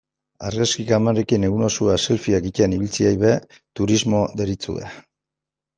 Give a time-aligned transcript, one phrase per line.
[0.45, 3.37] Argazki kamerekin egun osoa selfieak egiten ibiltzeari ere
[3.81, 4.93] turismo deritzote.